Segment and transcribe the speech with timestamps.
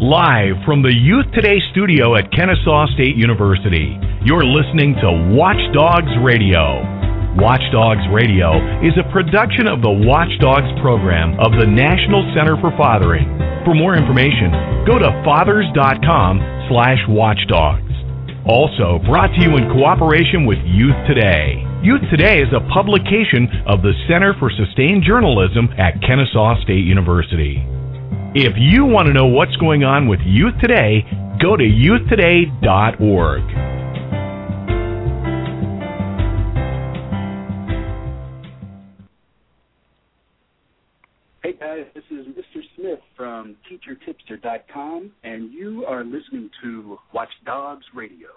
[0.00, 6.80] Live from the Youth Today studio at Kennesaw State University, you're listening to Watchdogs Radio.
[7.36, 13.28] Watchdogs Radio is a production of the Watchdogs program of the National Center for Fathering.
[13.68, 14.48] For more information,
[14.88, 16.40] go to fathers.com
[16.72, 17.92] slash watchdogs.
[18.48, 21.60] Also brought to you in cooperation with Youth Today.
[21.84, 27.60] Youth Today is a publication of the Center for Sustained Journalism at Kennesaw State University.
[28.32, 31.02] If you want to know what's going on with Youth Today,
[31.42, 33.42] go to youthtoday.org.
[41.42, 42.62] Hey guys, this is Mr.
[42.76, 48.28] Smith from TeacherTipster.com, and you are listening to Watchdogs Radio.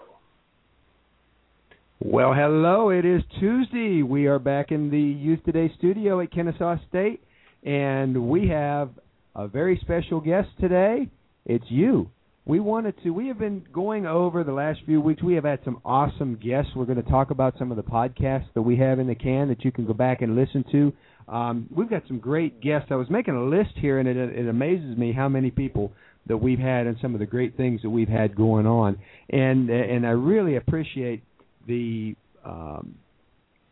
[2.00, 2.90] Well, hello.
[2.90, 4.02] It is Tuesday.
[4.02, 7.22] We are back in the Youth Today studio at Kennesaw State,
[7.62, 8.90] and we have
[9.34, 11.08] a very special guest today.
[11.44, 12.10] It's you.
[12.46, 13.10] We wanted to.
[13.10, 15.22] We have been going over the last few weeks.
[15.22, 16.72] We have had some awesome guests.
[16.76, 19.48] We're going to talk about some of the podcasts that we have in the can
[19.48, 20.92] that you can go back and listen to.
[21.26, 22.88] Um, we've got some great guests.
[22.90, 25.92] I was making a list here, and it, it amazes me how many people
[26.26, 28.98] that we've had and some of the great things that we've had going on.
[29.30, 31.22] And and I really appreciate
[31.66, 32.94] the um,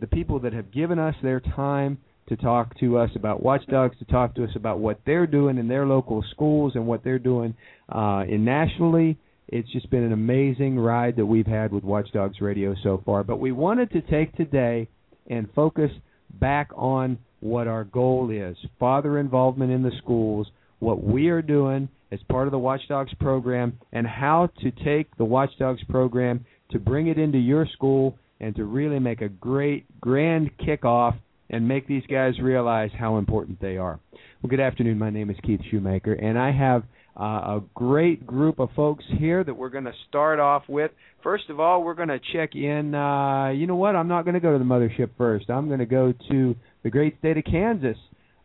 [0.00, 4.04] the people that have given us their time to talk to us about watchdogs, to
[4.04, 7.54] talk to us about what they're doing in their local schools and what they're doing
[7.88, 9.18] uh, in nationally.
[9.48, 13.22] It's just been an amazing ride that we've had with Watchdogs Radio so far.
[13.22, 14.88] But we wanted to take today
[15.28, 15.90] and focus
[16.40, 20.46] back on what our goal is father involvement in the schools,
[20.78, 25.24] what we are doing as part of the Watchdogs program, and how to take the
[25.24, 30.50] Watchdogs program to bring it into your school and to really make a great, grand
[30.58, 31.14] kickoff
[31.50, 34.00] and make these guys realize how important they are.
[34.42, 34.98] Well, good afternoon.
[34.98, 36.82] My name is Keith Schumacher, and I have
[37.18, 40.90] uh, a great group of folks here that we're going to start off with.
[41.22, 42.94] First of all, we're going to check in.
[42.94, 43.94] Uh, you know what?
[43.94, 45.50] I'm not going to go to the mothership first.
[45.50, 47.96] I'm going to go to the great state of Kansas.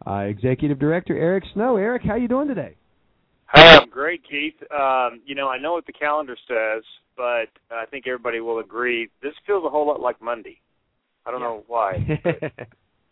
[0.05, 1.77] Uh, Executive Director Eric Snow.
[1.77, 2.75] Eric, how you doing today?
[3.47, 4.53] Hi, I'm great, Keith.
[4.71, 6.83] Um, you know, I know what the calendar says,
[7.15, 10.59] but I think everybody will agree this feels a whole lot like Monday.
[11.25, 11.47] I don't Yeah.
[11.47, 12.21] know why.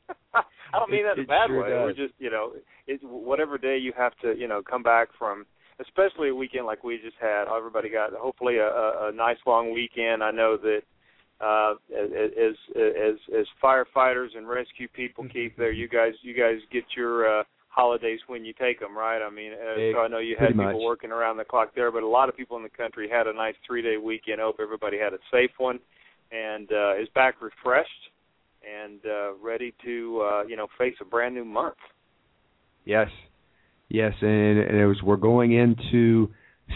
[0.34, 1.70] I don't mean that in a bad sure way.
[1.70, 2.54] We're just, you know,
[2.88, 5.46] it's whatever day you have to, you know, come back from,
[5.80, 7.46] especially a weekend like we just had.
[7.48, 10.24] Everybody got hopefully a, a, a nice long weekend.
[10.24, 10.82] I know that
[11.42, 16.84] uh as as as firefighters and rescue people keep there you guys you guys get
[16.96, 20.38] your uh holidays when you take them right i mean uh, so i know you
[20.40, 20.76] had people much.
[20.80, 23.34] working around the clock there but a lot of people in the country had a
[23.34, 25.78] nice three day weekend hope everybody had a safe one
[26.32, 27.90] and uh is back refreshed
[28.66, 31.76] and uh ready to uh you know face a brand new month
[32.86, 33.10] Yes,
[33.90, 35.02] yes, and, and it was.
[35.04, 36.30] We're going into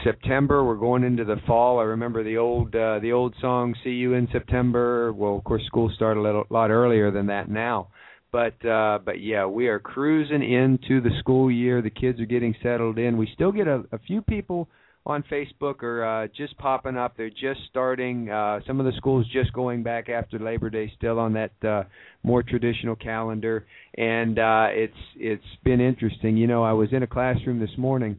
[0.04, 0.64] September.
[0.64, 1.80] We're going into the fall.
[1.80, 5.64] I remember the old uh, the old song "See You in September." Well, of course,
[5.68, 7.90] school started a little, lot earlier than that now,
[8.32, 11.84] but uh, but yeah, we are cruising into the school year.
[11.84, 13.18] The kids are getting settled in.
[13.18, 14.68] We still get a, a few people
[15.10, 17.18] on Facebook are uh, just popping up.
[17.18, 18.30] They're just starting.
[18.30, 21.84] Uh, some of the schools just going back after Labor Day, still on that uh,
[22.24, 23.66] more traditional calendar,
[23.96, 26.38] and uh, it's it's been interesting.
[26.38, 28.18] You know, I was in a classroom this morning,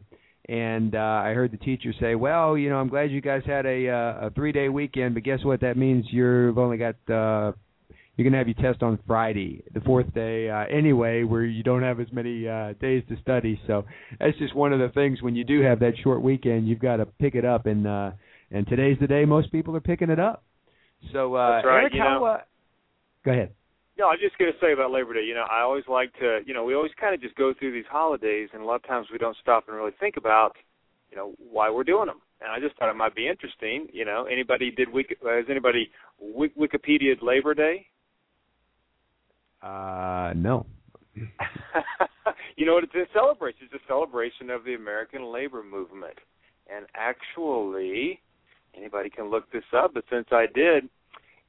[0.49, 3.65] and uh, I heard the teacher say, "Well, you know, I'm glad you guys had
[3.65, 5.61] a uh, a three day weekend, but guess what?
[5.61, 7.53] That means you've only got." Uh,
[8.15, 11.63] you're going to have your test on Friday, the fourth day, uh, anyway, where you
[11.63, 13.59] don't have as many uh, days to study.
[13.67, 13.85] So
[14.19, 16.97] that's just one of the things when you do have that short weekend, you've got
[16.97, 18.11] to pick it up, and uh,
[18.51, 20.43] and today's the day most people are picking it up.
[21.13, 22.19] So uh, That's right, Eric, you how?
[22.19, 22.25] know.
[22.25, 22.37] Uh,
[23.25, 23.51] go ahead.
[23.97, 25.23] No, I was just going to say about Labor Day.
[25.23, 27.71] You know, I always like to, you know, we always kind of just go through
[27.71, 30.53] these holidays, and a lot of times we don't stop and really think about,
[31.09, 32.21] you know, why we're doing them.
[32.41, 33.87] And I just thought it might be interesting.
[33.93, 37.87] You know, anybody did Wiki, has anybody Wik- Wikipedia'd Labor Day?
[39.61, 40.65] Uh, no.
[42.55, 43.67] you know what it's a celebration?
[43.71, 46.17] It's a celebration of the American labor movement.
[46.73, 48.19] And actually,
[48.75, 50.89] anybody can look this up, but since I did,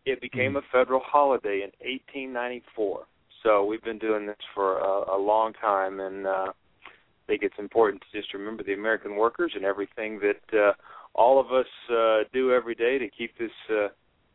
[0.04, 3.04] it became a federal holiday in 1894.
[3.42, 7.58] So we've been doing this for a, a long time, and uh, I think it's
[7.58, 10.72] important to just remember the American workers and everything that uh,
[11.14, 13.88] all of us uh, do every day to keep this uh,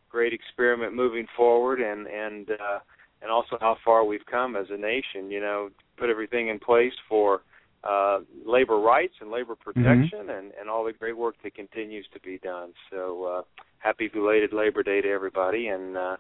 [0.10, 2.80] great experiment moving forward, and and uh,
[3.22, 5.32] and also how far we've come as a nation.
[5.32, 7.42] You know, put everything in place for
[7.84, 12.20] uh, labor rights and labor protection, and and all the great work that continues to
[12.20, 12.74] be done.
[12.92, 13.42] So uh,
[13.80, 16.18] happy belated Labor Day to everybody, and uh,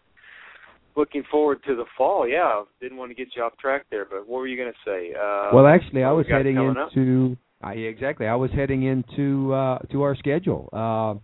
[0.96, 2.28] looking forward to the fall.
[2.28, 4.90] Yeah, didn't want to get you off track there, but what were you going to
[4.90, 5.14] say?
[5.14, 6.90] Uh, Well, actually, I was heading up?
[6.96, 8.28] into I exactly.
[8.28, 10.70] I was heading into uh to our schedule.
[10.72, 11.16] Uh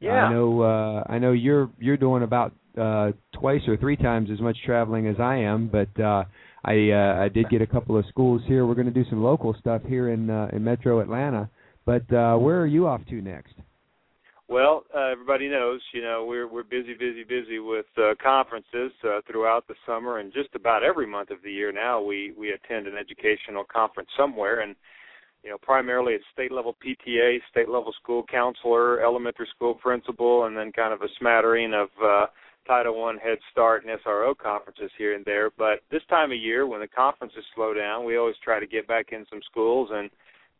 [0.00, 0.24] Yeah.
[0.24, 4.40] I know uh I know you're you're doing about uh twice or three times as
[4.40, 6.24] much traveling as I am, but uh
[6.64, 8.66] I uh I did get a couple of schools here.
[8.66, 11.48] We're going to do some local stuff here in uh in Metro Atlanta.
[11.84, 13.54] But uh where are you off to next?
[14.48, 19.20] Well, uh, everybody knows, you know, we're we're busy, busy, busy with uh, conferences uh,
[19.26, 22.86] throughout the summer, and just about every month of the year now, we we attend
[22.86, 24.76] an educational conference somewhere, and
[25.46, 30.56] you know, primarily it's state level PTA, state level school counselor, elementary school principal, and
[30.56, 32.26] then kind of a smattering of uh,
[32.66, 35.50] Title One Head Start and SRO conferences here and there.
[35.56, 38.88] But this time of year, when the conferences slow down, we always try to get
[38.88, 40.10] back in some schools and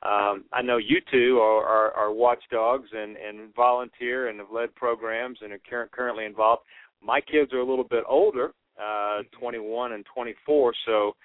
[0.02, 4.74] um, I know you two are, are, are watchdogs and, and volunteer and have led
[4.74, 6.62] programs and are cur- currently involved.
[7.02, 11.16] My kids are a little bit older, uh, 21 and 24, so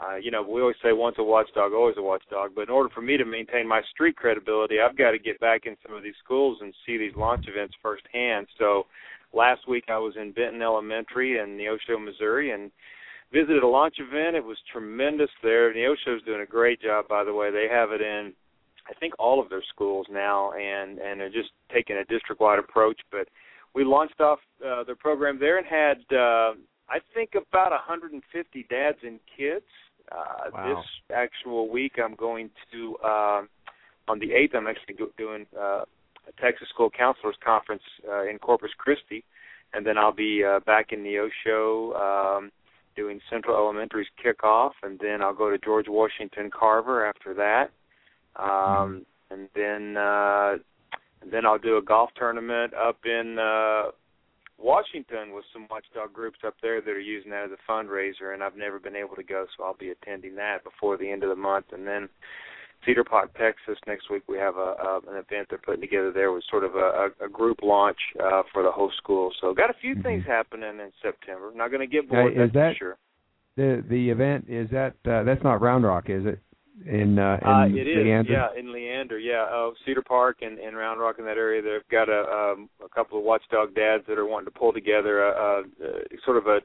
[0.00, 2.50] uh, you know we always say once a watchdog, always a watchdog.
[2.54, 5.66] But in order for me to maintain my street credibility, I've got to get back
[5.66, 8.46] in some of these schools and see these launch events firsthand.
[8.58, 8.86] So
[9.32, 12.70] last week I was in Benton Elementary in Neosho, Missouri, and
[13.32, 14.36] visited a launch event.
[14.36, 15.72] It was tremendous there.
[15.72, 17.50] Neosho's doing a great job, by the way.
[17.50, 18.32] They have it in,
[18.88, 23.00] I think, all of their schools now, and and they're just taking a district-wide approach.
[23.10, 23.28] But
[23.74, 26.54] we launched off uh, their program there and had, uh,
[26.88, 29.66] I think, about 150 dads and kids.
[30.12, 30.74] Uh, Wow.
[30.74, 33.42] This actual week, I'm going to uh,
[34.08, 34.54] on the 8th.
[34.54, 35.82] I'm actually go- doing uh,
[36.28, 39.24] a Texas School Counselors Conference uh, in Corpus Christi,
[39.74, 41.94] and then I'll be uh, back in Neosho.
[42.38, 42.52] Um,
[42.94, 47.70] doing Central Elementary's kickoff, and then I'll go to George Washington Carver after that,
[48.36, 50.54] um, and then uh,
[51.20, 53.90] and then I'll do a golf tournament up in uh,
[54.58, 58.42] Washington with some watchdog groups up there that are using that as a fundraiser, and
[58.42, 61.28] I've never been able to go, so I'll be attending that before the end of
[61.30, 62.08] the month, and then.
[62.84, 63.78] Cedar Park, Texas.
[63.86, 66.76] Next week we have a, a an event they're putting together there with sort of
[66.76, 69.32] a, a, a group launch uh, for the whole school.
[69.40, 70.02] So got a few Mhm.
[70.02, 71.50] things happening in September.
[71.54, 72.32] Not going to get bored.
[72.34, 72.96] is that's for that- sure.
[73.56, 76.38] The the event is that uh, that's not Round Rock, is it?
[76.84, 78.32] In uh, in Uh, it is, Leander?
[78.32, 79.44] yeah, in Leander, yeah.
[79.44, 81.62] Uh, Cedar Park and, and Round Rock in that area.
[81.62, 85.24] They've got a um, a couple of watchdog dads that are wanting to pull together
[85.24, 86.60] a, a, a sort of a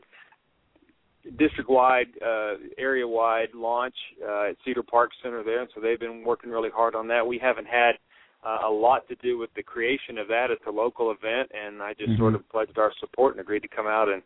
[1.38, 3.96] district-wide, uh, area-wide launch
[4.28, 7.26] uh, at Cedar Park Center there, and so they've been working really hard on that.
[7.26, 7.92] We haven't had
[8.44, 10.48] uh, a lot to do with the creation of that.
[10.50, 12.18] It's a local event, and I just Mhm.
[12.18, 14.24] sort of pledged our support and agreed to come out and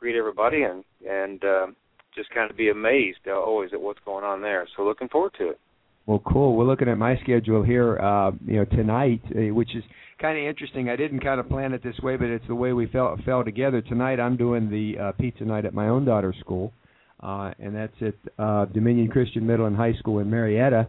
[0.00, 1.66] greet everybody and and uh,
[2.14, 4.66] just kind of be amazed uh, always at what's going on there.
[4.76, 5.60] So looking forward to it.
[6.06, 6.56] Well, cool.
[6.56, 9.84] We're looking at my schedule here, uh, you know, tonight, uh, which is
[10.18, 10.88] kind of interesting.
[10.88, 13.44] I didn't kind of plan it this way, but it's the way we fell fell
[13.44, 13.82] together.
[13.82, 16.72] Tonight, I'm doing the uh, pizza night at my own daughter's school,
[17.22, 20.88] uh, and that's at uh, Dominion Christian Middle and High School in Marietta,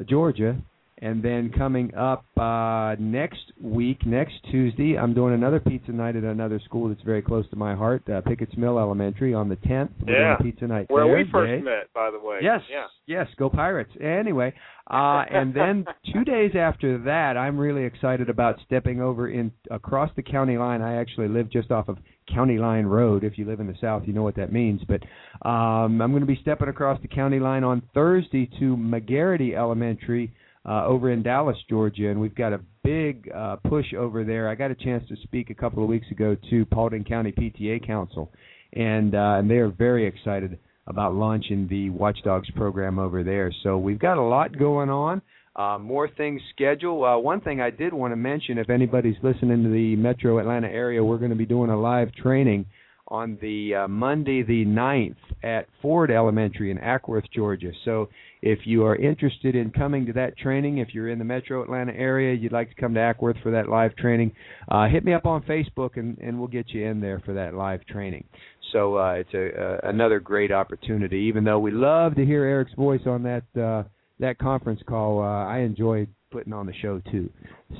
[0.00, 0.56] uh, Georgia.
[0.98, 6.22] And then coming up uh, next week, next Tuesday, I'm doing another pizza night at
[6.22, 9.90] another school that's very close to my heart, uh, Pickett's Mill Elementary, on the 10th.
[10.00, 10.36] We're doing Yeah.
[10.36, 11.16] pizza night Where there.
[11.16, 12.38] we first met, by the way.
[12.42, 12.86] Yes, Yeah.
[13.06, 13.90] yes, go Pirates.
[14.00, 14.54] Anyway,
[14.88, 20.10] uh, and then two days after that, I'm really excited about stepping over in across
[20.14, 20.80] the county line.
[20.80, 21.98] I actually live just off of
[22.32, 23.24] County Line Road.
[23.24, 24.80] If you live in the South, you know what that means.
[24.84, 25.02] But
[25.46, 30.32] um, I'm going to be stepping across the county line on Thursday to McGarity Elementary
[30.66, 34.48] uh, over in Dallas, Georgia, and we've got a big uh, push over there.
[34.48, 37.86] I got a chance to speak a couple of weeks ago to Paulding County PTA
[37.86, 38.32] Council,
[38.72, 43.52] and uh, and they are very excited about launching the Watchdogs program over there.
[43.62, 45.22] So we've got a lot going on.
[45.56, 47.04] Uh, more things scheduled.
[47.04, 50.68] Uh, one thing I did want to mention, if anybody's listening to the Metro Atlanta
[50.68, 52.66] area, we're going to be doing a live training
[53.08, 57.70] on the uh, Monday the 9th at Ford Elementary in Acworth, Georgia.
[57.84, 58.08] So
[58.44, 61.94] if you are interested in coming to that training, if you're in the Metro Atlanta
[61.94, 64.32] area, you'd like to come to Acworth for that live training,
[64.68, 67.54] uh, hit me up on Facebook and, and we'll get you in there for that
[67.54, 68.22] live training.
[68.70, 71.20] So uh, it's a, uh, another great opportunity.
[71.20, 73.88] Even though we love to hear Eric's voice on that uh,
[74.20, 77.30] that conference call, uh, I enjoy putting on the show too.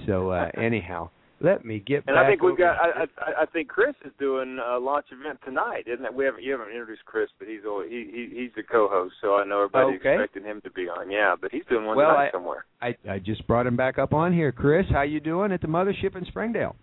[0.07, 2.25] So uh, anyhow, let me get And back.
[2.25, 2.77] I think we've got.
[2.79, 6.15] I, I I think Chris is doing a launch event tonight, isn't it?
[6.15, 9.37] We haven't you haven't introduced Chris, but he's always, he, he he's the co-host, so
[9.37, 10.15] I know everybody's Okay.
[10.15, 11.11] expecting him to be on.
[11.11, 12.65] Yeah, but he's doing one Well, tonight I- somewhere.
[12.81, 14.53] I I just brought him back up on here.
[14.53, 16.77] Chris, how you doing at the mothership in Springdale?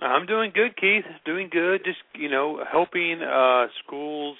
[0.00, 1.04] I'm doing good, Keith.
[1.26, 1.84] Doing good.
[1.84, 4.36] Just you know, helping uh schools,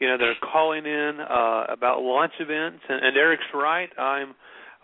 [0.00, 2.82] you know, they're calling in uh about launch events.
[2.88, 3.90] And, and Eric's right.
[3.98, 4.34] I'm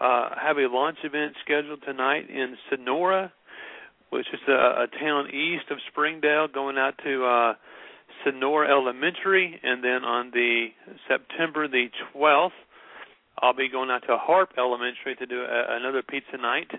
[0.00, 3.32] uh have a launch event scheduled tonight in Sonora,
[4.12, 7.54] which is a, a town east of Springdale, going out to uh
[8.24, 10.66] Sonora Elementary, and then on the
[11.08, 12.50] September the 12th,
[13.40, 16.70] I'll be going out to Harp Elementary to do a, another pizza night.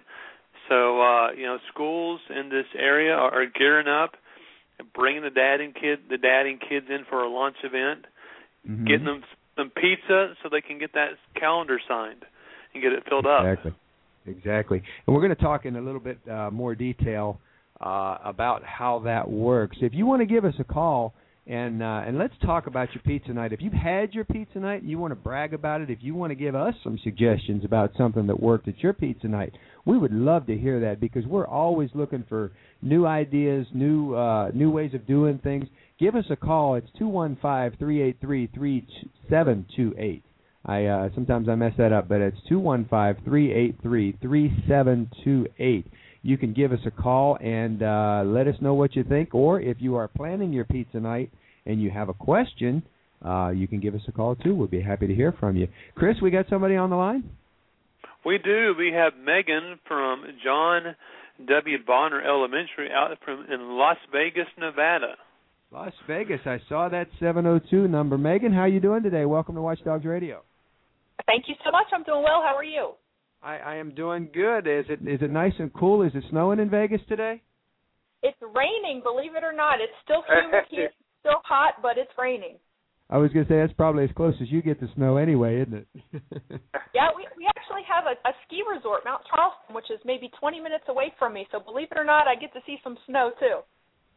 [0.69, 4.11] So uh, you know, schools in this area are, are gearing up,
[4.93, 8.05] bringing the dad and kid the dad and kids in for a lunch event,
[8.69, 8.87] Mhm.
[8.87, 9.23] getting them
[9.57, 12.23] some pizza so they can get that calendar signed
[12.73, 13.49] and get it filled exactly.
[13.49, 13.57] up.
[13.57, 13.73] Exactly.
[14.25, 17.39] And we're going to talk in a little bit uh, more detail
[17.81, 19.77] uh, about how that works.
[19.81, 21.13] If you want to give us a call
[21.45, 23.51] and uh, and let's talk about your pizza night.
[23.51, 26.15] If you've had your pizza night and you want to brag about it, if you
[26.15, 29.51] want to give us some suggestions about something that worked at your pizza night,
[29.85, 32.51] we would love to hear that because we're always looking for
[32.81, 35.65] new ideas, new uh, new ways of doing things.
[35.99, 36.75] Give us a call.
[36.75, 38.87] It's two one five three eight three three
[39.29, 40.23] seven two eight.
[40.65, 44.17] I uh, sometimes I mess that up, but it's two one five three eight three
[44.21, 45.85] three seven two eight.
[46.21, 49.59] You can give us a call and uh, let us know what you think, or
[49.59, 51.31] if you are planning your pizza night
[51.65, 52.81] and you have a question,
[53.25, 54.55] uh, you can give us a call too.
[54.55, 55.67] We'll be happy to hear from you.
[55.95, 57.29] Chris, we got somebody on the line.
[58.25, 58.73] We do.
[58.77, 60.95] We have Megan from John
[61.45, 61.77] W.
[61.85, 65.15] Bonner Elementary out from in Las Vegas, Nevada.
[65.71, 66.39] Las Vegas.
[66.45, 68.17] I saw that 702 number.
[68.17, 69.25] Megan, how you doing today?
[69.25, 70.43] Welcome to Watchdogs Radio.
[71.25, 71.87] Thank you so much.
[71.93, 72.41] I'm doing well.
[72.41, 72.93] How are you?
[73.41, 74.67] I, I am doing good.
[74.67, 76.01] Is it is it nice and cool?
[76.01, 77.41] Is it snowing in Vegas today?
[78.23, 79.81] It's raining, believe it or not.
[79.81, 82.55] It's still humid here, it's still hot, but it's raining.
[83.09, 85.61] I was going to say that's probably as close as you get to snow anyway,
[85.61, 85.87] isn't it?
[86.95, 90.61] Yeah, we we actually have a, a ski resort, Mount Charleston, which is maybe 20
[90.61, 91.49] minutes away from me.
[91.51, 93.65] So believe it or not, I get to see some snow too.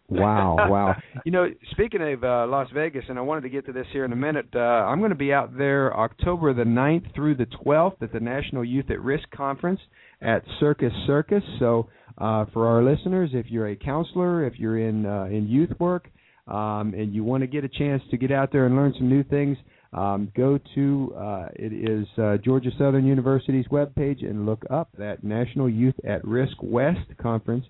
[0.09, 0.97] Wow, wow.
[1.25, 4.05] You know, speaking of uh, Las Vegas, and I wanted to get to this here
[4.05, 7.47] in a minute, uh, I'm going to be out there October the 9th through the
[7.47, 9.81] 12th at the National Youth at Risk Conference
[10.21, 11.43] at Circus Circus.
[11.59, 15.71] So, uh, for our listeners, if you're a counselor, if you're in uh, in youth
[15.79, 16.09] work,
[16.49, 19.09] um, and you want to get a chance to get out there and learn some
[19.09, 19.59] new things,
[19.93, 25.25] um, go to uh, it is uh, Georgia Southern University's webpage and look up that
[25.25, 27.65] National Youth at Risk West Conference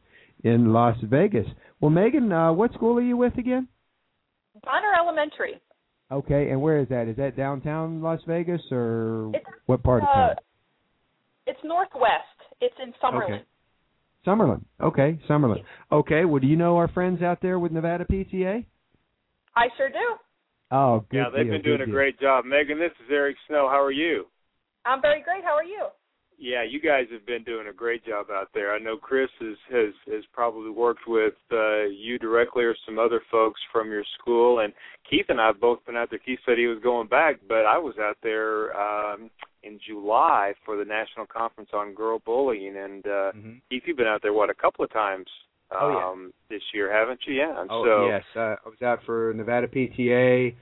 [0.44, 1.46] in Las Vegas.
[1.80, 3.68] Well, Megan, uh, what school are you with again?
[4.64, 5.60] Bonner Elementary.
[6.10, 7.08] Okay, and where is that?
[7.08, 10.36] Is that downtown Las Vegas or It's, what part of Uh, town?
[11.46, 12.22] it's northwest.
[12.60, 13.40] It's in Summerlin.
[13.40, 13.44] Okay.
[14.26, 14.64] Summerlin.
[14.80, 15.62] Okay, Summerlin.
[15.92, 18.64] Okay, well, do you know our friends out there with Nevada PTA?
[19.54, 20.16] I sure do.
[20.70, 21.16] Oh, good.
[21.18, 21.94] yeah, they've deal, been doing good a deal.
[21.94, 22.44] great job.
[22.44, 23.68] Megan, this is Eric Snow.
[23.68, 24.26] How are you?
[24.84, 25.44] I'm very great.
[25.44, 25.86] How are you?
[26.38, 28.74] Yeah, you guys have been doing a great job out there.
[28.74, 33.22] I know Chris has has, has probably worked with uh, you directly or some other
[33.30, 34.72] folks from your school, and
[35.08, 36.18] Keith and I have both been out there.
[36.18, 39.30] Keith said he was going back, but I was out there um,
[39.62, 43.60] in July for the national conference on girl bullying, and uh, Mhm.
[43.70, 45.26] Keith, you've been out there what a couple of times
[45.70, 46.28] um, Oh, yeah.
[46.50, 47.34] this year, haven't you?
[47.34, 47.64] Yeah.
[47.70, 50.54] Oh so yes, uh, I was out for Nevada PTA.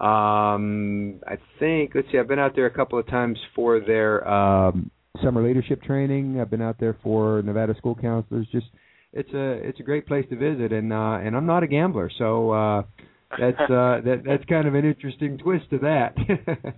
[0.00, 4.26] Um, I think let's see, I've been out there a couple of times for their
[4.26, 4.90] um,
[5.22, 6.40] summer leadership training.
[6.40, 8.46] I've been out there for Nevada school counselors.
[8.52, 8.66] Just
[9.12, 12.10] it's a it's a great place to visit, and uh, and I'm not a gambler,
[12.18, 12.82] so uh,
[13.38, 16.14] that's uh, that that's kind of an interesting twist to that.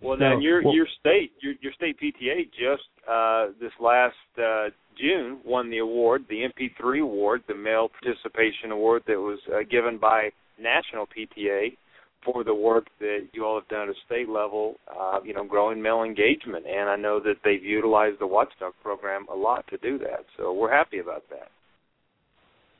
[0.00, 4.14] Well, So, now your well- your state your your state PTA just uh, this last
[4.36, 9.60] uh, June won the award, the MP3 award, the male participation award that was uh,
[9.70, 11.76] given by National PTA
[12.24, 15.44] for the work that you all have done at a state level, uh, you know,
[15.44, 16.64] growing male engagement.
[16.66, 20.24] And I know that they've utilized the Watchdog program a lot to do that.
[20.36, 21.48] So we're happy about that.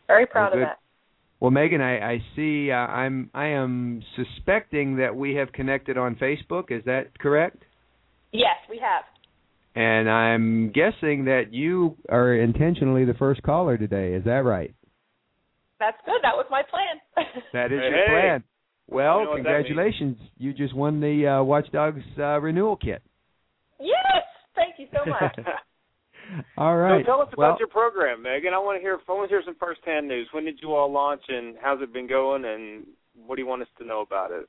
[0.06, 0.62] Very proud good.
[0.62, 0.78] of that.
[1.40, 2.70] Well, Megan, I, I see.
[2.70, 6.70] Uh, I'm I am suspecting that we have connected on Facebook.
[6.70, 7.64] Is that correct?
[8.32, 9.02] Yes, we have.
[9.74, 14.12] And I'm guessing that you are intentionally the first caller today.
[14.14, 14.72] Is that right?
[15.80, 16.20] That's good.
[16.22, 17.26] That was my plan.
[17.52, 18.06] That is Hey, your hey.
[18.08, 18.44] plan.
[18.88, 19.66] Well, You know what that means.
[19.66, 20.16] congratulations.
[20.38, 23.02] You just won the uh, Watchdogs uh, renewal kit.
[23.80, 24.24] yes.
[24.54, 25.38] Thank you so much.
[26.56, 27.04] All right.
[27.04, 28.54] So tell us about well, your program, Megan.
[28.54, 28.98] I want to hear.
[29.08, 30.28] I want to hear some firsthand news.
[30.32, 32.86] When did you all launch, and how's it been going, and
[33.26, 34.48] what do you want us to know about it?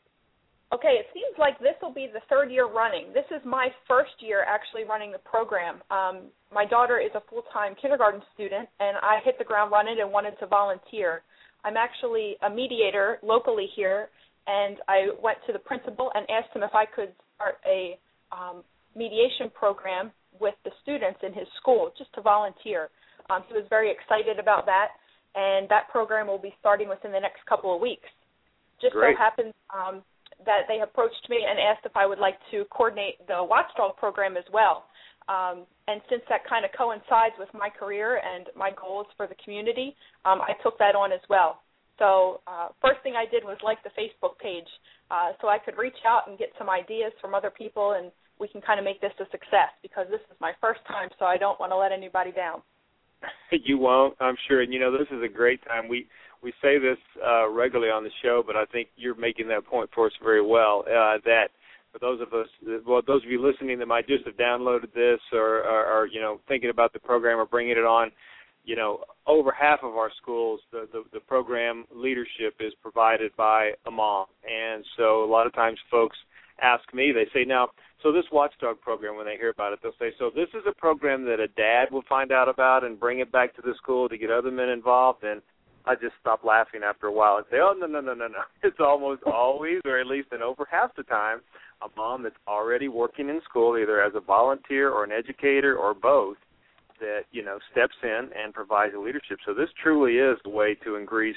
[0.74, 3.14] Okay, it seems like this will be the third year running.
[3.14, 5.82] This is my first year actually running the program.
[5.92, 9.98] Um, my daughter is a full time kindergarten student, and I hit the ground running
[10.02, 11.22] and wanted to volunteer.
[11.64, 14.10] I'm actually a mediator locally here,
[14.48, 17.98] and I went to the principal and asked him if I could start a
[18.32, 18.64] um,
[18.96, 22.90] mediation program with the students in his school just to volunteer.
[23.30, 24.90] Um, he was very excited about that,
[25.36, 28.10] and that program will be starting within the next couple of weeks.
[28.82, 29.16] Just Great.
[29.16, 30.04] so happens um,
[30.46, 34.36] that they approached me and asked if I would like to coordinate the Watchdog program
[34.36, 34.86] as well.
[35.28, 39.36] Um, and since that kind of coincides with my career and my goals for the
[39.44, 41.62] community, um, I took that on as well.
[42.00, 44.68] So uh, first thing I did was like the Facebook page,
[45.12, 48.48] uh, so I could reach out and get some ideas from other people and we
[48.48, 51.38] can kind of make this a success because this is my first time, so I
[51.38, 52.62] don't want to let anybody down.
[53.52, 54.62] you won't, I'm sure.
[54.62, 55.88] And you know, this is a great time.
[55.88, 56.08] We
[56.42, 59.90] we say this uh, regularly on the show, but I think you're making that point
[59.96, 60.84] for us very well.
[60.86, 61.48] Uh, that
[61.94, 62.48] for those of us,
[62.86, 66.40] well, those of you listening that might just have downloaded this or, or, you know
[66.48, 68.12] thinking about the program or bringing it on,
[68.66, 73.72] you know, over half of our schools, the, the the program leadership is provided by
[73.86, 76.18] a mom, and so a lot of times folks
[76.62, 77.70] ask me, they say, now,
[78.02, 80.74] so this watchdog program, when they hear about it, they'll say, so this is a
[80.74, 84.10] program that a dad will find out about and bring it back to the school
[84.10, 85.42] to get other men involved, and
[85.86, 88.44] I just stop laughing after a while and say, oh no no no no no,
[88.64, 91.40] it's almost always, or at least in over half the time,
[91.84, 95.94] a mom that's already working in school, either as a volunteer or an educator or
[95.94, 96.38] both,
[97.00, 99.38] that you know steps in and provides the leadership.
[99.46, 101.36] So this truly is the way to increase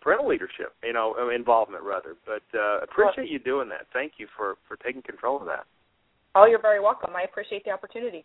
[0.00, 2.14] parental leadership, you know, uh, involvement rather.
[2.24, 3.86] But uh, appreciate you doing that.
[3.92, 5.64] Thank you for for taking control of that.
[6.34, 7.10] Oh, you're very welcome.
[7.16, 8.24] I appreciate the opportunity.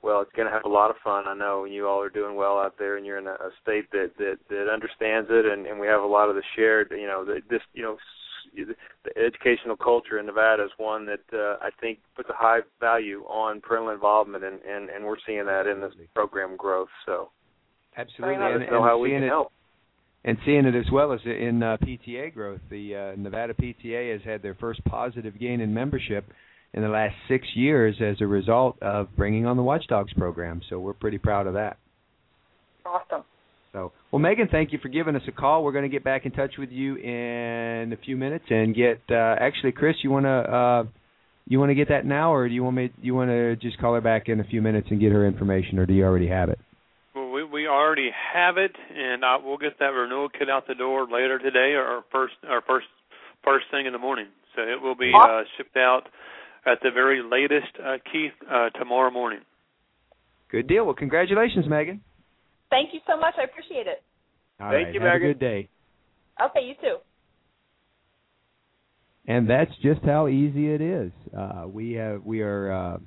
[0.00, 1.24] Well, it's going to have a lot of fun.
[1.26, 3.90] I know you all are doing well out there, and you're in a, a state
[3.90, 7.08] that that that understands it, and and we have a lot of the shared, you
[7.08, 7.96] know, the, this, you know,
[8.54, 13.24] the educational culture in Nevada is one that uh, I think puts a high value
[13.24, 16.88] on parental involvement, and, and, and we're seeing that in this program growth.
[17.06, 17.30] So,
[17.96, 19.52] absolutely, let and, us know how we can it, help.
[20.24, 24.22] And seeing it as well as in uh, PTA growth, the uh, Nevada PTA has
[24.24, 26.24] had their first positive gain in membership
[26.74, 30.60] in the last six years as a result of bringing on the Watchdogs program.
[30.68, 31.78] So we're pretty proud of that.
[32.84, 33.24] Awesome.
[34.10, 35.62] Well, Megan, thank you for giving us a call.
[35.62, 39.00] We're going to get back in touch with you in a few minutes and get.
[39.10, 40.84] Uh, actually, Chris, you want to uh,
[41.46, 42.90] you want to get that now, or do you want me?
[43.02, 45.78] You want to just call her back in a few minutes and get her information,
[45.78, 46.58] or do you already have it?
[47.14, 50.74] Well, we we already have it, and I, we'll get that renewal kit out the
[50.74, 52.86] door later today, or first or first
[53.44, 54.28] first thing in the morning.
[54.56, 56.04] So it will be uh, shipped out
[56.64, 59.40] at the very latest, uh, Keith, uh, tomorrow morning.
[60.50, 60.86] Good deal.
[60.86, 62.00] Well, congratulations, Megan.
[62.70, 63.34] Thank you so much.
[63.38, 64.02] I appreciate it.
[64.60, 64.94] All Thank right.
[64.94, 65.30] you, Have Megan.
[65.30, 65.68] a good day.
[66.42, 66.96] Okay, you too.
[69.26, 71.12] And that's just how easy it is.
[71.36, 72.98] Uh, we have we are uh,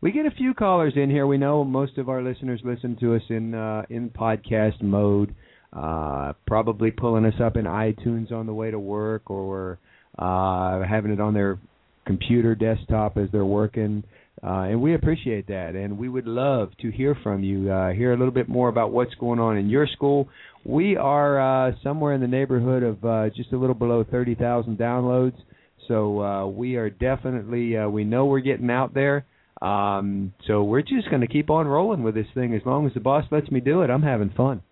[0.00, 1.26] we get a few callers in here.
[1.26, 5.34] We know most of our listeners listen to us in uh, in podcast mode,
[5.72, 9.78] uh, probably pulling us up in iTunes on the way to work or
[10.18, 11.58] uh, having it on their
[12.04, 14.04] computer desktop as they're working.
[14.42, 18.14] Uh, and we appreciate that, and we would love to hear from you, uh, hear
[18.14, 20.28] a little bit more about what's going on in your school.
[20.64, 25.36] We are uh, somewhere in the neighborhood of uh, just a little below 30,000 downloads,
[25.88, 29.26] so uh, we are definitely, uh, we know we're getting out there.
[29.60, 32.94] Um, so we're just going to keep on rolling with this thing as long as
[32.94, 33.90] the boss lets me do it.
[33.90, 34.62] I'm having fun.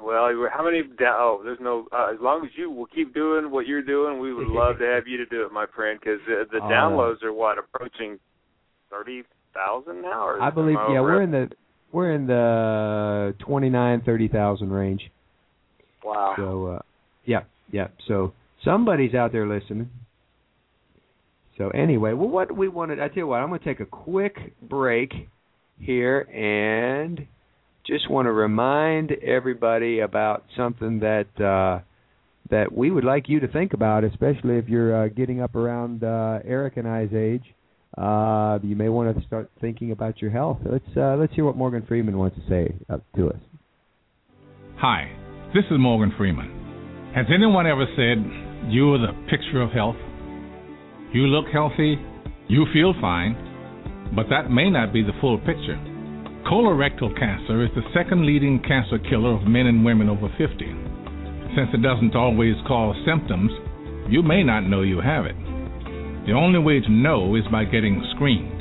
[0.00, 0.82] Well, how many?
[1.02, 1.88] Oh, there's no.
[1.92, 4.84] Uh, as long as you will keep doing what you're doing, we would love to
[4.86, 5.98] have you to do it, my friend.
[6.00, 8.18] Because uh, the Uh, downloads are what approaching
[8.90, 9.22] thirty
[9.54, 10.26] thousand now.
[10.26, 11.50] Or I believe, yeah, we're in the
[11.92, 15.10] we're in the twenty nine thirty thousand range.
[16.04, 16.34] Wow.
[16.36, 16.78] So, uh,
[17.24, 17.88] yeah, yeah.
[18.06, 18.32] So
[18.64, 19.90] somebody's out there listening.
[21.56, 23.86] So anyway, well, what we wanted, I tell you what, I'm going to take a
[23.86, 25.12] quick break
[25.80, 27.26] here and
[27.84, 31.82] just want to remind everybody about something that uh,
[32.50, 36.04] that we would like you to think about, especially if you're uh, getting up around
[36.04, 37.42] uh, Eric and I's age.
[37.98, 40.58] Uh, you may want to start thinking about your health.
[40.64, 42.74] Let's uh, let's hear what Morgan Freeman wants to say
[43.16, 43.40] to us.
[44.76, 45.10] Hi,
[45.52, 47.10] this is Morgan Freeman.
[47.16, 49.96] Has anyone ever said you're the picture of health?
[51.12, 51.96] You look healthy,
[52.46, 53.34] you feel fine,
[54.14, 55.76] but that may not be the full picture.
[56.46, 60.46] Colorectal cancer is the second leading cancer killer of men and women over 50.
[61.56, 63.50] Since it doesn't always cause symptoms,
[64.08, 65.47] you may not know you have it.
[66.28, 68.52] The only way to know is by getting screened.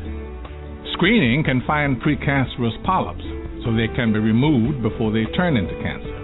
[0.95, 3.27] Screening can find precancerous polyps
[3.67, 6.15] so they can be removed before they turn into cancer.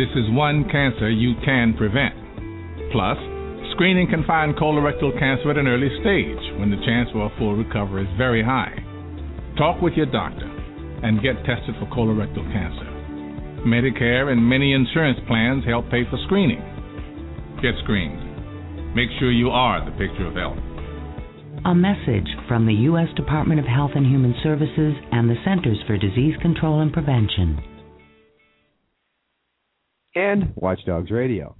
[0.00, 2.16] This is one cancer you can prevent.
[2.96, 3.20] Plus,
[3.76, 7.60] screening can find colorectal cancer at an early stage when the chance for a full
[7.60, 8.72] recovery is very high.
[9.60, 10.48] Talk with your doctor
[11.04, 12.88] and get tested for colorectal cancer.
[13.68, 16.64] Medicare and many insurance plans help pay for screening.
[17.60, 18.96] Get screened.
[18.96, 20.69] Make sure you are the picture of health.
[21.66, 23.08] A message from the U.S.
[23.16, 27.62] Department of Health and Human Services and the Centers for Disease Control and Prevention.
[30.14, 31.54] and Watchdogs Radio.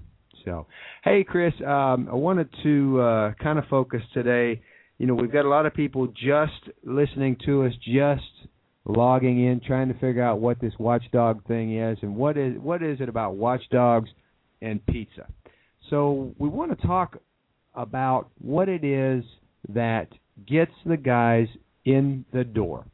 [0.45, 0.67] So,
[1.05, 4.63] hey, Chris, um, I wanted to uh, kind of focus today.
[4.97, 8.23] You know, we've got a lot of people just listening to us, just
[8.87, 12.83] logging in, trying to figure out what this Watchdog thing is and what is what
[12.83, 14.09] is it about Watchdogs
[14.63, 15.27] and pizza.
[15.91, 17.19] So, we want to talk
[17.75, 19.25] about what it is
[19.75, 20.09] that
[20.47, 21.49] gets the guys
[21.85, 22.85] in the door.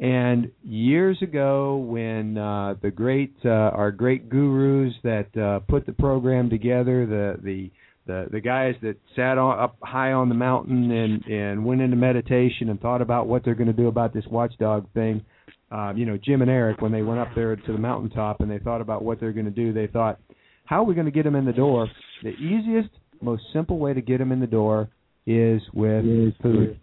[0.00, 5.92] And years ago, when uh, the great uh, our great gurus that uh, put the
[5.92, 7.70] program together, the the
[8.06, 11.96] the the guys that sat on, up high on the mountain and and went into
[11.96, 15.24] meditation and thought about what they're going to do about this watchdog thing,
[15.70, 18.50] uh, you know, Jim and Eric, when they went up there to the mountaintop and
[18.50, 20.18] they thought about what they're going to do, they thought,
[20.64, 21.88] how are we going to get them in the door?
[22.22, 22.88] The easiest,
[23.20, 24.88] most simple way to get them in the door
[25.28, 26.80] is with food.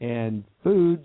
[0.00, 1.04] And food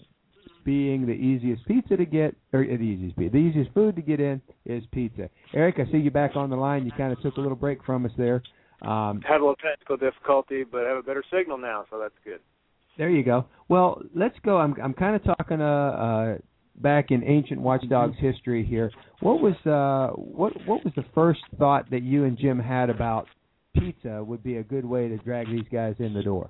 [0.63, 4.41] being the easiest pizza to get, or the easiest the easiest food to get in
[4.65, 5.30] is pizza.
[5.54, 6.86] Eric, I see you back on the line.
[6.86, 8.41] You kind of took a little break from us there.
[8.82, 12.15] Um, Had a little technical difficulty, but I have a better signal now, so that's
[12.24, 12.39] good.
[12.98, 13.46] There you go.
[13.68, 14.58] Well, let's go.
[14.58, 16.38] I'm I'm kind of talking uh, uh
[16.78, 18.91] back in ancient watchdogs history here.
[19.20, 23.28] What was uh what what was the first thought that you and Jim had about
[23.80, 26.50] pizza would be a good way to drag these guys in the door?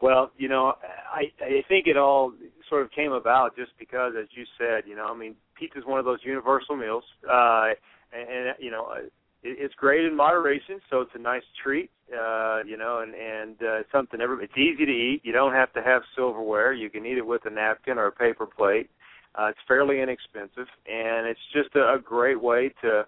[0.00, 0.74] Well, you know,
[1.12, 2.32] I I think it all
[2.68, 5.84] sort of came about just because, as you said, you know, I mean, pizza is
[5.86, 7.68] one of those universal meals, uh,
[8.12, 9.12] and, and you know, it,
[9.44, 13.82] it's great in moderation, so it's a nice treat, uh, you know, and and uh,
[13.92, 14.44] something every.
[14.44, 15.20] It's easy to eat.
[15.22, 16.72] You don't have to have silverware.
[16.72, 18.90] You can eat it with a napkin or a paper plate.
[19.34, 23.06] Uh, it's fairly inexpensive, and it's just a, a great way to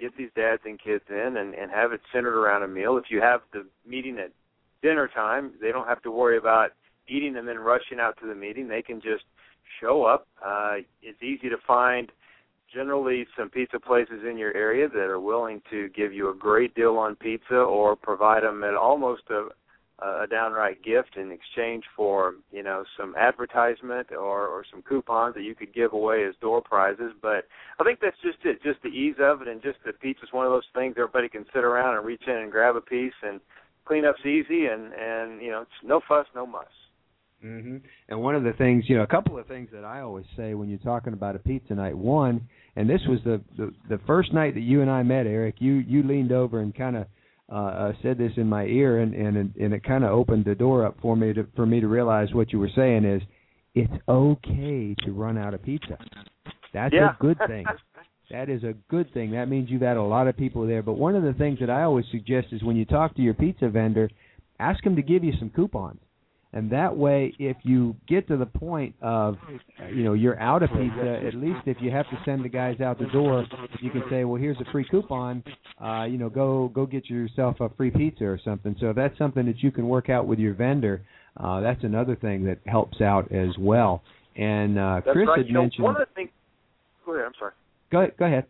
[0.00, 2.96] get these dads and kids in and, and have it centered around a meal.
[2.96, 4.32] If you have the meeting at
[4.82, 6.70] dinner time, they don't have to worry about
[7.08, 8.68] eating and then rushing out to the meeting.
[8.68, 9.24] They can just
[9.80, 10.26] show up.
[10.44, 12.10] Uh, it's easy to find
[12.72, 16.74] generally some pizza places in your area that are willing to give you a great
[16.74, 19.48] deal on pizza or provide them at almost a
[20.00, 25.42] a downright gift in exchange for you know some advertisement or or some coupons that
[25.42, 27.46] you could give away as door prizes but
[27.78, 30.44] i think that's just it just the ease of it and just that pizza's one
[30.44, 33.40] of those things everybody can sit around and reach in and grab a piece and
[33.86, 36.64] cleanup's easy and and you know it's no fuss no muss
[37.40, 37.76] hmm
[38.08, 40.54] And one of the things, you know, a couple of things that I always say
[40.54, 41.94] when you're talking about a pizza night.
[41.94, 45.56] One, and this was the the, the first night that you and I met, Eric.
[45.58, 47.06] You you leaned over and kind of
[47.50, 50.86] uh, said this in my ear, and and and it kind of opened the door
[50.86, 53.22] up for me to for me to realize what you were saying is
[53.74, 55.98] it's okay to run out of pizza.
[56.72, 57.10] That's yeah.
[57.10, 57.64] a good thing.
[58.30, 59.32] That is a good thing.
[59.32, 60.82] That means you've had a lot of people there.
[60.82, 63.34] But one of the things that I always suggest is when you talk to your
[63.34, 64.08] pizza vendor,
[64.58, 66.00] ask them to give you some coupons.
[66.54, 69.36] And that way, if you get to the point of,
[69.92, 72.80] you know, you're out of pizza, at least if you have to send the guys
[72.80, 73.44] out the door,
[73.80, 75.42] you can say, well, here's a free coupon.
[75.82, 78.76] Uh, you know, go go get yourself a free pizza or something.
[78.80, 81.02] So if that's something that you can work out with your vendor.
[81.36, 84.02] Uh, that's another thing that helps out as well.
[84.36, 85.38] And uh, That's Chris right.
[85.38, 85.84] had you know, mentioned.
[85.84, 86.30] one of the things.
[87.04, 87.26] Go ahead.
[87.26, 87.52] I'm sorry.
[87.90, 88.16] Go ahead.
[88.18, 88.46] Go ahead.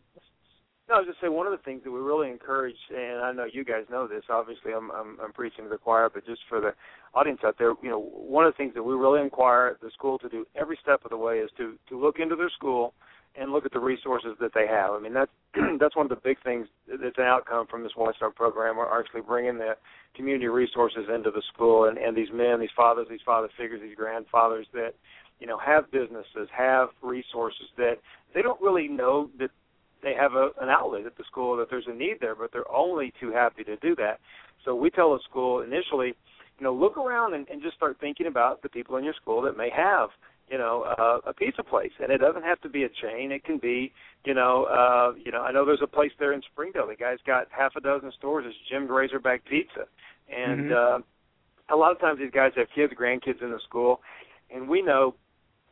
[0.89, 3.33] No, I was just say one of the things that we really encourage, and I
[3.33, 4.23] know you guys know this.
[4.29, 6.75] Obviously, I'm I'm, I'm preaching to the choir, but just for the
[7.15, 10.19] audience out there, you know, one of the things that we really inquire the school
[10.19, 12.93] to do every step of the way is to to look into their school
[13.37, 14.93] and look at the resources that they have.
[14.93, 15.31] I mean, that's
[15.81, 18.79] that's one of the big things that's an outcome from this Watchdog program.
[18.79, 19.75] Are actually bringing the
[20.15, 23.97] community resources into the school, and and these men, these fathers, these father figures, these
[23.97, 24.95] grandfathers that
[25.41, 27.97] you know have businesses, have resources that
[28.35, 29.51] they don't really know that
[30.03, 32.71] they have a, an outlet at the school that there's a need there, but they're
[32.71, 34.21] only too happy to do that.
[34.65, 36.15] So we tell the school initially,
[36.59, 39.43] you know, look around and, and just start thinking about the people in your school
[39.43, 40.11] that may have,
[40.49, 43.33] you know, uh, a pizza place, and it doesn't have to be a chain.
[43.33, 43.93] It can be,
[44.25, 46.87] you know, uh, you know, I know there's a place there in Springdale.
[46.87, 48.45] The guy's got half a dozen stores.
[48.47, 49.87] It's Jim Razorback Pizza,
[50.29, 50.73] and Mhm.
[50.73, 51.03] uh,
[51.71, 54.03] a lot of times these guys have kids, grandkids in the school,
[54.51, 55.15] and we know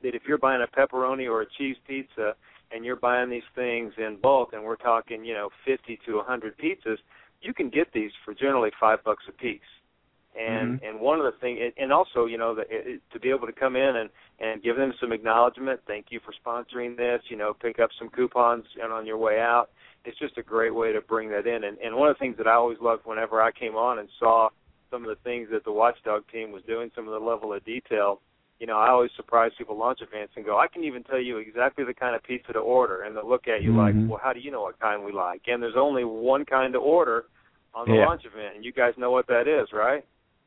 [0.02, 2.34] that if you're buying a pepperoni or a cheese pizza
[2.70, 6.56] and you're buying these things in bulk and we're talking you know 50 to 100
[6.58, 6.98] pizzas
[7.40, 9.60] you can get these for generally 5 bucks a piece
[10.38, 10.82] and Mhm.
[10.82, 13.52] and one of the things and also you know the, it, to be able to
[13.52, 17.52] come in and and give them some acknowledgement thank you for sponsoring this you know
[17.54, 19.70] pick up some coupons and on your way out
[20.04, 22.36] it's just a great way to bring that in and and one of the things
[22.38, 24.48] that I always loved whenever I came on and saw
[24.90, 27.64] some of the things that the watchdog team was doing some of the level of
[27.64, 28.20] detail
[28.62, 31.38] you know, I always surprise people launch events and go, I can even tell you
[31.38, 33.76] exactly the kind of pizza to order, and they'll look at you Mhm.
[33.76, 35.42] like, well, how do you know what kind we like?
[35.48, 37.24] And there's only one kind to order
[37.74, 38.06] on the Yeah.
[38.06, 40.04] launch event, and you guys know what that is, right?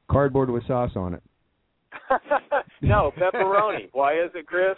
[0.09, 1.23] Cardboard with sauce on it.
[2.81, 3.89] no, pepperoni.
[3.91, 4.75] Why is it, Chris?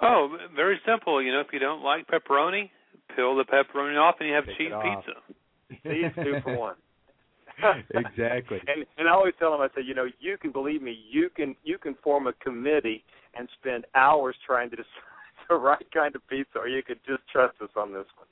[0.00, 1.22] Oh, very simple.
[1.22, 2.70] You know, if you don't like pepperoni,
[3.14, 5.82] peel the pepperoni off and you have Take cheese pizza.
[5.84, 6.74] See, it's two for one.
[7.94, 8.58] Exactly.
[8.66, 11.28] And and I always tell them, I say, you know, you can believe me, you
[11.28, 13.04] can you can form a committee
[13.38, 14.88] and spend hours trying to decide
[15.48, 18.26] the right kind of pizza, or you could just trust us on this one.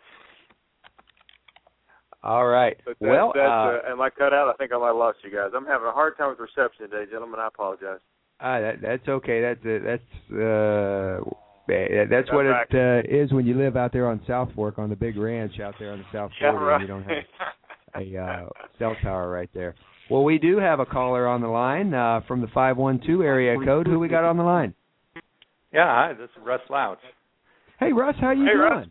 [2.23, 2.77] All right.
[2.85, 4.49] But that, well, that's, uh, uh, am I cut out?
[4.49, 5.51] I think I might have lost you guys.
[5.57, 7.41] I'm having a hard time with reception today, gentlemen.
[7.41, 8.01] I apologize.
[8.41, 9.41] uh, that, that's okay.
[9.41, 11.31] That's uh, that's uh,
[11.67, 12.69] ba- that's I'm what back.
[12.71, 15.61] it uh, is when you live out there on South Fork on the big ranch
[15.61, 16.75] out there on the South Yeah, Fork, right.
[16.75, 17.25] and you don't have
[18.03, 19.75] a uh, cell tower right there.
[20.11, 23.23] Well, we do have a caller on the line uh, from the five one two
[23.23, 23.87] area code.
[23.87, 24.75] Who we got on the line?
[25.73, 27.01] Yeah, hi, this is Russ Louts.
[27.79, 28.59] Hey, Russ, how you Hey, doing?
[28.59, 28.87] Russ.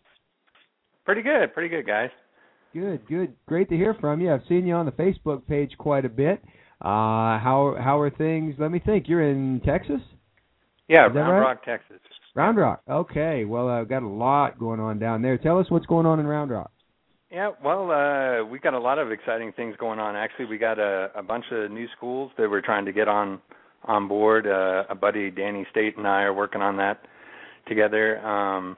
[1.06, 2.10] Pretty good, pretty good, guys.
[2.74, 4.32] Good, good, great to hear from you.
[4.32, 6.42] I've seen you on the Facebook page quite a bit.
[6.82, 8.56] Uh, how how are things?
[8.60, 9.08] Let me think.
[9.08, 10.02] You're in Texas,
[10.88, 11.40] Yeah, Round right?
[11.40, 11.98] Rock, Texas.
[12.36, 12.82] Round Rock.
[12.88, 15.38] Okay, well I've got a lot going on down there.
[15.38, 16.72] Tell us what's going on in Round Rock.
[17.32, 20.16] Yeah, well, uh, we got a lot of exciting things going on.
[20.16, 23.40] Actually, we got a, a bunch of new schools that we're trying to get on
[23.86, 24.48] on board.
[24.48, 27.02] Uh, a buddy, Danny State, and I are working on that
[27.68, 28.20] together.
[28.26, 28.78] Um,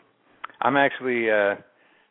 [0.61, 1.55] I'm actually, uh,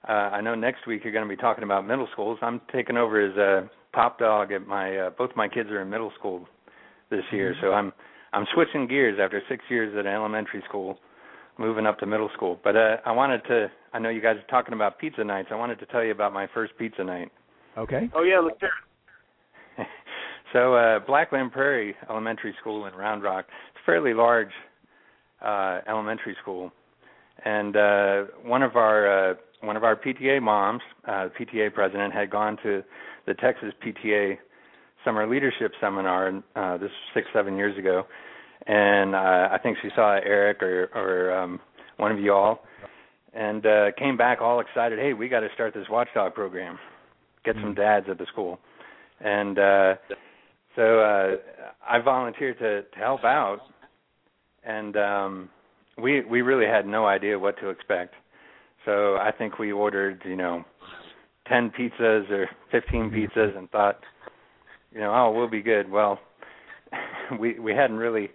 [0.09, 2.39] uh, I know next week you're going to be talking about middle schools.
[2.43, 4.97] I'm taking over as a top dog at my.
[4.97, 6.47] Uh, both my kids are in middle school
[7.11, 7.93] this year, so I'm
[8.33, 10.99] I'm switching gears after six years at an elementary school,
[11.59, 12.59] moving up to middle school.
[12.65, 13.71] But uh, I wanted to.
[13.93, 15.49] I know you guys are talking about pizza nights.
[15.51, 17.31] I wanted to tell you about my first pizza night.
[17.77, 18.11] Okay.
[18.15, 18.71] Oh yeah, let's hear
[19.79, 19.87] it.
[20.53, 23.47] so uh Blackland Prairie Elementary School in Round Rock.
[23.49, 24.51] It's a fairly large
[25.45, 26.73] uh elementary school.
[27.45, 32.31] And uh one of our uh one of our PTA moms, uh PTA president had
[32.31, 32.83] gone to
[33.27, 34.39] the Texas PTA
[35.05, 38.07] summer leadership seminar uh this 6 7 years ago.
[38.67, 41.61] And uh I think she saw Eric or or um
[41.97, 42.65] one of you all
[43.35, 46.79] and uh came back all excited, "Hey, we got to start this watchdog program.
[47.45, 48.59] Get some dads at the school."
[49.21, 49.95] and uh
[50.77, 51.37] so uh
[51.89, 53.61] I volunteered to to help out
[54.65, 55.49] and um
[56.01, 58.15] we we really had no idea what to expect.
[58.85, 60.65] So I think we ordered, you know,
[61.49, 64.01] 10 pizzas or 15 pizzas and thought,
[64.93, 65.91] you know, oh, we'll be good.
[65.91, 66.19] Well,
[67.41, 68.31] we we hadn't really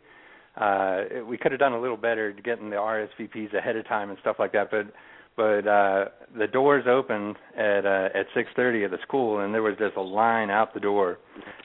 [0.58, 4.18] uh we could have done a little better getting the RSVPs ahead of time and
[4.20, 4.88] stuff like that, but
[5.36, 6.06] but uh
[6.38, 10.02] the doors opened at uh at 6:30 at the school and there was just a
[10.02, 11.18] line out the door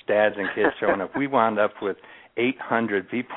[0.08, 1.96] dads and kids showing up we wound up with
[2.36, 3.36] 800 people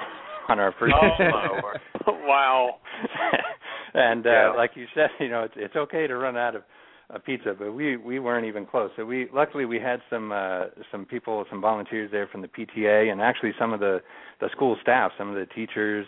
[0.50, 1.80] on our first Oh my word!
[2.26, 2.80] wow.
[3.94, 4.54] and uh Yeah.
[4.56, 6.64] like you said you know it's it's okay to run out of
[7.10, 10.66] a pizza but we we weren't even close so we luckily we had some uh
[10.92, 14.02] some people some volunteers there from the PTA and actually some of the
[14.40, 16.08] the school staff some of the teachers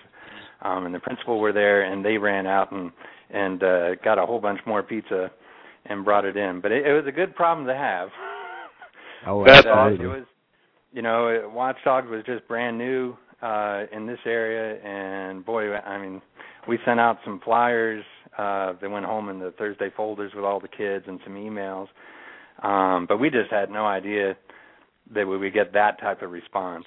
[0.61, 2.91] um and the principal were there and they ran out and
[3.29, 5.29] and uh got a whole bunch more pizza
[5.85, 8.09] and brought it in but it, it was a good problem to have
[9.27, 10.05] Oh, That's But, uh, absolutely.
[10.05, 10.25] it was
[10.93, 16.21] you know watchdog was just brand new uh in this area and boy i mean
[16.67, 18.03] we sent out some flyers
[18.37, 21.87] uh that went home in the thursday folders with all the kids and some emails
[22.63, 24.35] um but we just had no idea
[25.13, 26.85] that we would get that type of response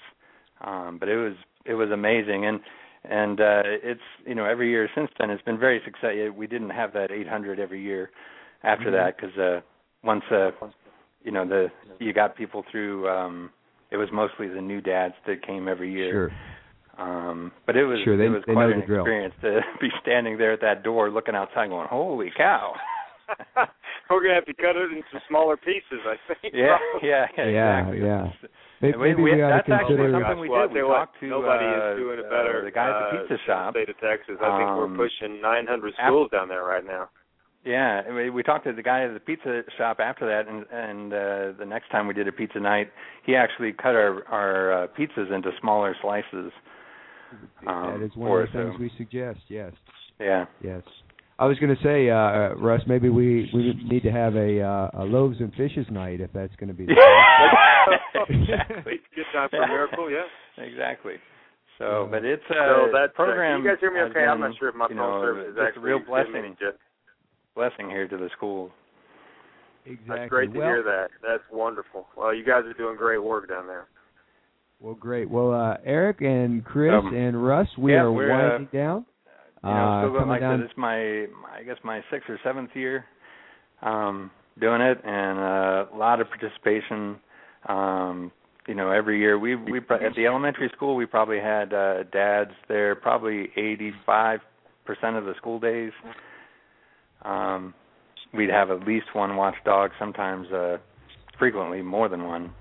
[0.65, 2.61] um but it was it was amazing and
[3.05, 6.71] and uh it's you know every year since then it's been very successful we didn't
[6.71, 8.11] have that 800 every year
[8.63, 8.93] after Mhm.
[8.93, 9.61] that because uh
[10.03, 10.51] once uh
[11.25, 13.51] you know the you got people through um
[13.91, 16.33] it was mostly the new dads that came every year Sure.
[16.99, 20.37] Um but it was Sure, they- it was quite an the experience to be standing
[20.39, 22.75] there at that door looking outside going holy cow
[24.11, 26.55] We're gonna have to cut it into smaller pieces, I think.
[26.55, 28.01] yeah yeah yeah Yeah, exactly.
[28.07, 28.27] yeah.
[28.81, 30.13] Maybe, we- maybe we- we, ought that's to actually consider.
[30.25, 30.73] something we Well, did.
[30.73, 33.21] We tell talked to nobody uh, is doing it uh, the guy at the uh,
[33.21, 33.75] pizza in shop.
[33.75, 34.37] state of Texas.
[34.41, 37.11] I think Um, we're pushing 900 af- schools down there right now.
[37.67, 41.13] Yeah, we, we talked to the guy at the pizza shop after that, and and
[41.13, 42.89] uh, the next time we did a pizza night,
[43.27, 46.51] he actually cut our our uh, pizzas into smaller slices.
[47.67, 49.41] Um, that is one of the things so- we suggest.
[49.49, 49.73] Yes.
[50.21, 50.47] Yeah.
[50.63, 50.83] Yes.
[51.41, 54.61] I was going to say, uh, uh, Russ, maybe we we need to have a
[54.61, 56.87] uh, a loaves and fishes night if that's going to be.
[56.87, 56.95] The
[58.29, 58.95] exactly.
[59.15, 60.27] Good time for a miracle, yeah.
[60.57, 61.15] Exactly.
[61.79, 62.11] So, Yeah.
[62.11, 63.61] but it's uh, so that's program.
[63.61, 64.25] Uh, you guys hear me has okay?
[64.27, 66.79] I'm not sure if my phone know, service is just a real blessing just-
[67.55, 68.71] blessing here to the school.
[69.87, 70.17] exactly.
[70.17, 71.11] That's great to well, hear that.
[71.23, 72.09] That's wonderful.
[72.17, 73.87] Well, you guys are doing great work down there.
[74.81, 75.29] Well, great.
[75.29, 79.07] Well, uh, Eric and Chris Um, and Russ, we yeah, are we're, uh, winding down.
[79.65, 80.71] You know, Uh, still going coming like down- this.
[80.71, 83.05] Is my, I guess my sixth or seventh year
[83.83, 87.19] um, doing it, and uh, a lot of participation.
[87.67, 88.31] Um,
[88.69, 92.53] you know, every year we we at the elementary school we probably had uh, dads
[92.69, 94.41] there probably eighty five
[94.85, 95.93] percent of the school days.
[97.23, 97.75] Um,
[98.33, 100.77] we'd have at least one watchdog, sometimes uh,
[101.39, 102.53] frequently more than one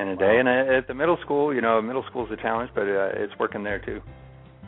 [0.00, 0.16] in a wow.
[0.16, 0.38] day.
[0.38, 3.32] And uh, at the middle school, you know, middle school's a challenge, but uh, it's
[3.38, 4.00] working there too.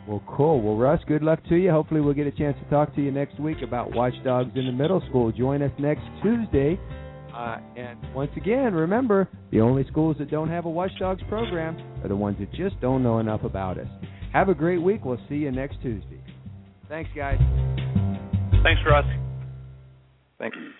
[0.07, 0.61] Well, cool.
[0.61, 1.71] Well, Russ, good luck to you.
[1.71, 4.71] Hopefully, we'll get a chance to talk to you next week about Watchdogs in the
[4.71, 5.31] middle school.
[5.31, 6.77] Join us next Tuesday.
[7.33, 12.09] Uh, and once again, remember the only schools that don't have a Watchdogs program are
[12.09, 13.87] the ones that just don't know enough about us.
[14.33, 15.05] Have a great week.
[15.05, 16.21] We'll see you next Tuesday.
[16.89, 17.39] Thanks, guys.
[18.61, 19.05] Thanks, Russ.
[20.37, 20.71] Thank you.